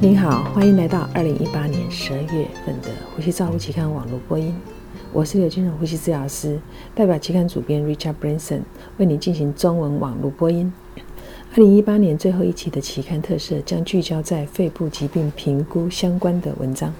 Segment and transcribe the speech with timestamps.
[0.00, 4.54] 您好，欢迎来到二零一八年十二月份的《呼吸照护期刊》网络播音。
[5.12, 6.56] 我是刘金荣呼吸治疗师，
[6.94, 8.60] 代表期刊主编 Richard Branson
[8.98, 10.72] 为您进行中文网络播音。
[11.50, 16.94] 二零一八年最后一期的期刊特色将聚焦在肺部疾病评估相关的文章。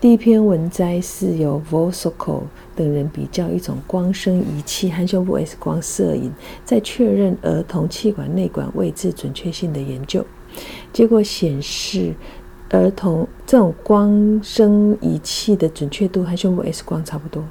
[0.00, 2.42] 第一篇文摘是由 Vosoko
[2.74, 6.32] 等人比较一种光生仪器和胸部 X 光摄影，
[6.64, 10.26] 在确认儿童气管内管位置准确性的研究。
[10.92, 12.14] 结果显示，
[12.70, 17.44] 儿童这种光生仪器的准确度和胸部 X 光差不多。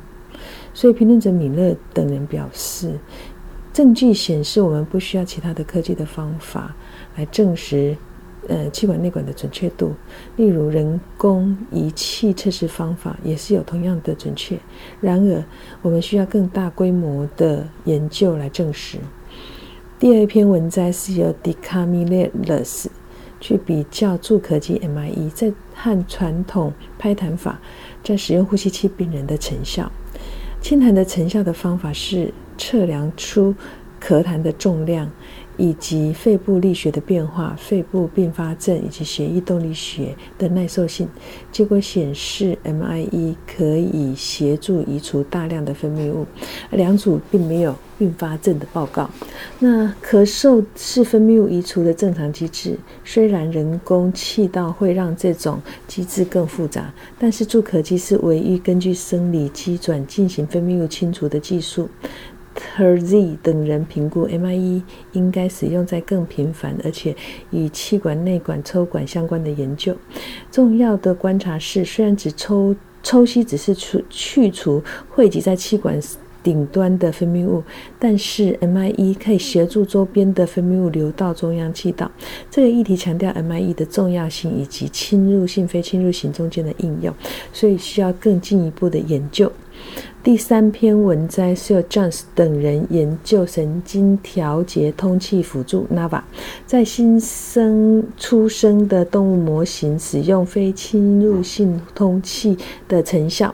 [0.74, 2.98] 所以评论者米勒等人表示，
[3.74, 6.76] 证据显示我们不需要其他的科技的方法
[7.16, 7.96] 来证实。
[8.48, 9.96] 呃，气管内管的准确度，
[10.36, 14.56] 例如人工仪器测试方法也是有同样的准确。
[15.02, 15.44] 然而，
[15.82, 19.00] 我们需要更大规模的研究来证实。
[19.98, 22.30] 第二篇文摘是由 d e c a m i l e
[22.62, 22.92] s
[23.40, 27.62] 去比较助咳机 MIE 在和传统拍痰法
[28.04, 29.90] 在使用呼吸器病人的成效。
[30.60, 33.56] 清痰的成效的方法是测量出
[34.02, 35.10] 咳痰的重量。
[35.58, 41.08] 以及肺部力学的变化、肺部并发症以及血液动力学的耐受性。
[41.52, 46.26] 结果显示，MIE 可以协助移除大量的分泌物。
[46.72, 49.10] 两组并没有并发症的报告。
[49.60, 61.90] 那咳嗽是分泌物移除的正常机制，虽然人工气道会让这种机制更复杂，但是助咳机是唯一根据生理机转进行分泌物清除的技术。
[62.78, 67.14] Terzi 等人评估 MIE 应该使用在更频繁而且
[67.50, 69.94] 与气管内管抽管相关的研究。
[70.50, 72.74] 重要的观察是，虽然只抽
[73.04, 76.02] 抽吸只是除去除汇集在气管
[76.46, 77.64] 顶端的分泌物，
[77.98, 82.12] 但是 MIE 可以协助周边的分泌物流到中央气道。
[82.52, 87.12] 这个议题强调 MIE 的重要性以及侵入性、非侵入性中间的应用，
[87.52, 89.52] 所以需要更进一步的研究。
[90.24, 96.22] 第三篇文摘是由 Jones 等人研究神经调节通气辅助 Nava
[96.66, 102.58] 在新生出生的动物模型使用非侵入性通气
[102.88, 103.54] 的成效。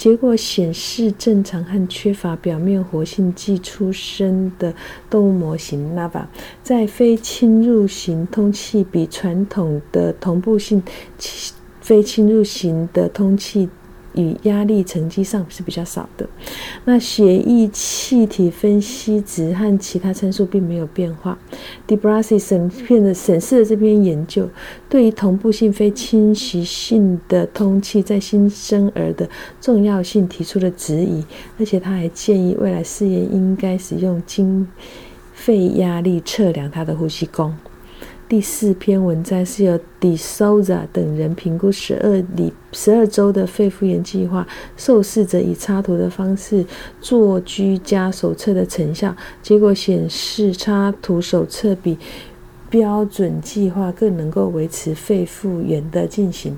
[0.00, 4.72] 结果显示，正常和缺乏表面活性剂出生的
[5.10, 6.24] 动物模型 Nava
[6.62, 10.82] 在非侵入型通气比传统的同步性
[11.82, 13.68] 非侵入型的通气。
[14.14, 16.28] 与压力成绩上是比较少的。
[16.84, 21.38] 那血液气体分析值和其他参数并没有变化。
[21.86, 24.48] Debrasi 审片的审视的这篇研究，
[24.88, 29.28] 对于同步性非侵袭性的通气在新生儿的
[29.60, 31.24] 重要性提出了质疑，
[31.58, 34.66] 而且他还建议未来试验应该使用经
[35.32, 37.54] 肺压力测量他的呼吸功。
[38.30, 44.46] 第四篇文章是由 De Souza 等人评估十二里十二周的肺复原计划，
[44.76, 46.64] 受试者以插图的方式
[47.00, 49.12] 做居家手册的成效。
[49.42, 51.98] 结果显示，插图手册比
[52.68, 56.56] 标准计划更能够维持肺复原的进行。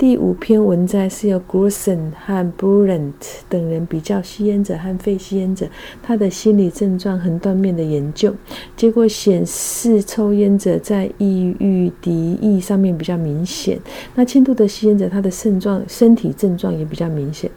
[0.00, 3.12] 第五篇文摘是由 g r o s s o n 和 Brunt
[3.50, 5.66] 等人比较吸烟者和非吸烟者
[6.02, 8.34] 他的心理症状横断面的研究，
[8.74, 13.78] 结果显示抽烟者在抑郁敌意上面比较明显，
[14.14, 17.50] 那轻度的吸烟者他的症状身体症状也比较明显，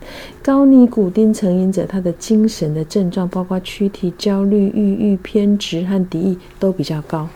[0.43, 7.29] 高尼古丁成瘾者他的精神的症状包括躯体焦虑、抑郁、偏执和敌意都比较高。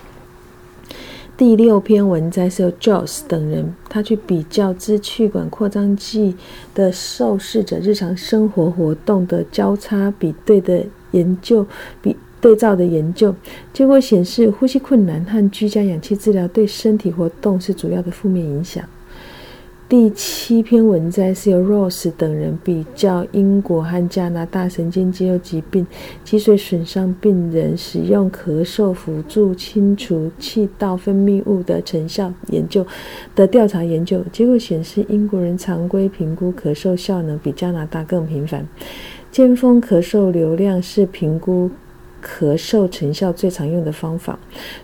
[1.38, 6.36] 第六篇文摘是由 Joss 等人，他去比较支气管扩张剂
[6.74, 11.64] 的受试者日常生活活动的交叉比对的研究，
[12.02, 13.36] 比对照的研究
[13.72, 18.84] 结果显示，呼吸困难和居家氧气治疗对身体活动是主要的负面影响。
[19.90, 25.88] 第七篇文摘是由 Rose 等人比较英国和加拿大神经肌肉疾病
[26.26, 32.86] 脊髓损伤病人使用咳嗽辅助清除气道分泌物的成效研究
[33.34, 38.68] 的调查研究结果显示，英国人常规评估咳嗽效能比加拿大更频繁。
[39.32, 41.72] 尖峰咳嗽流量是评估。
[42.24, 44.38] 咳嗽成效最常用的方法，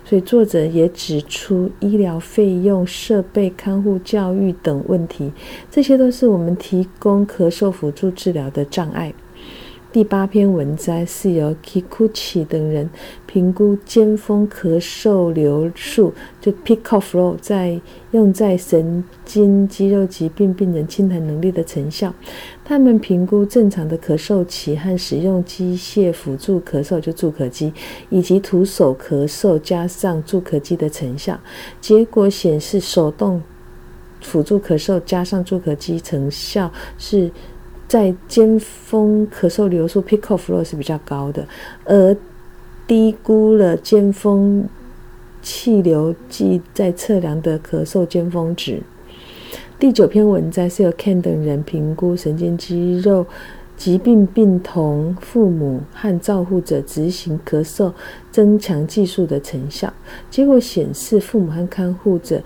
[0.04, 5.32] 所以作者也指出医疗费用、设备看护、教育等问题，
[5.70, 9.12] 这些都是我们提供咳嗽辅助治疗的障碍。
[9.94, 12.90] 第八篇文摘是由 Kikuchi 等人
[13.26, 17.80] 评估尖峰咳嗽流速，就 Peak of Flow，在
[18.10, 22.12] 用在神经肌肉疾病病人清痰能力的成效。
[22.64, 27.72] 他们评估正常的咳嗽期和使用机械辅助咳嗽，就助咳机，
[28.10, 31.38] 以及徒手咳嗽加上助咳机的成效。
[31.80, 33.40] 结果显示，手动
[34.20, 37.30] 辅助咳嗽加上助咳机成效是。
[37.94, 41.46] 在尖峰咳嗽流速 （peak of flow） 是比较高的，
[41.84, 42.16] 而
[42.88, 44.68] 低估了尖峰
[45.40, 48.82] 气流计在测量的咳嗽尖峰值。
[49.78, 53.24] 第九篇文摘是由 Ken 等人评估神经肌肉
[53.76, 57.92] 疾病病童父母和照护者执行咳嗽
[58.32, 59.92] 增强技术的成效，
[60.28, 62.42] 结果显示父母和看护者。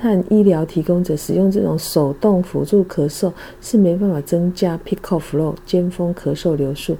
[0.00, 6.96] 和医疗提供者使用这种手动辅助咳嗽是没办法增加 peak of flow 尖峰咳嗽流速，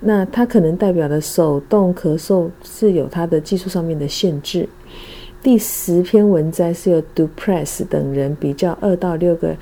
[0.00, 4.68] 那它可能代表的手动咳嗽是有它的技术上面的限制。
[5.42, 9.56] 第十篇文摘是由 Dupress 等人比较二到六个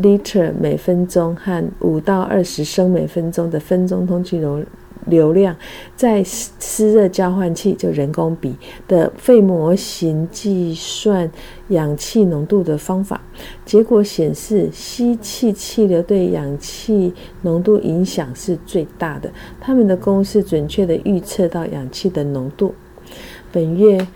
[0.00, 4.62] liter 每分钟和五到二十升每分钟的分钟通气流。
[5.08, 5.54] 流量
[5.96, 8.54] 在湿热交换器就人工比
[8.86, 11.30] 的肺模型计算
[11.68, 13.20] 氧气浓度的方法，
[13.64, 17.12] 结果显示吸气气流对氧气
[17.42, 19.30] 浓度影响是最大的。
[19.60, 22.74] 他们的公式准确的预测到氧气的浓度。
[23.50, 24.06] 本月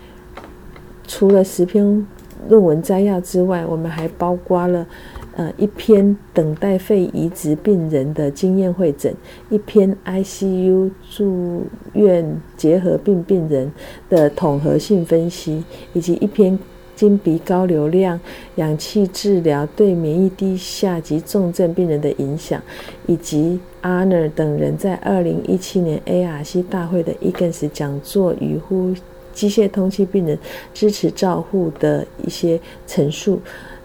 [1.07, 2.07] 除了十篇
[2.47, 4.85] 论文摘要之外，我们还包括了。
[5.35, 9.11] 呃，一篇等待肺移植病人的经验会诊，
[9.49, 11.63] 一篇 ICU 住
[11.93, 13.71] 院结核病病人
[14.09, 15.63] 的统合性分析，
[15.93, 16.59] 以及一篇
[16.95, 18.19] 经鼻高流量
[18.57, 22.61] 氧气治疗对免疫低下及重症病人的影响，
[23.07, 28.93] 以及 Arner 等人在二零一七年 ARC 大会的 EGANS 讲座与呼
[29.33, 30.37] 机械通气病人
[30.75, 33.41] 支持照护的一些陈述。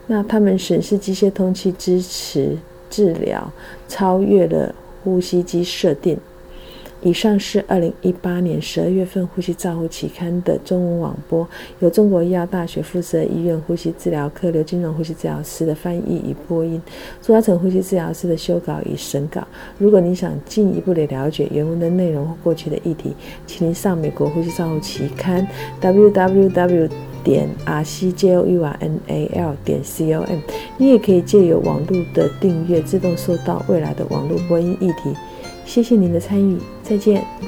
[0.08, 2.56] 那他们审视机械通气支持
[2.90, 3.52] 治疗
[3.86, 4.74] 超越了
[5.04, 6.18] 呼吸机设定。
[7.00, 11.46] 以上是二零一八年十二月份《呼吸照护期刊》的中文网播，
[11.78, 16.82] 由中国医药大学附设医院呼吸治疗科刘金荣呼吸治疗师的翻译与播音，
[17.22, 19.46] 朱嘉诚呼吸治疗师的修稿与审稿。
[19.78, 23.12] 如果你想进一步的了解原文的内容或过去的议题，
[23.46, 25.46] 请您上美国呼吸照护期刊
[25.80, 26.90] www
[27.22, 30.38] 点 r c j o u r n a l 点 c o m。
[30.76, 35.14] 你也可以借由网络的订阅，自动收到未来的网络播音议题。
[35.64, 37.47] 谢谢您的参与，再见。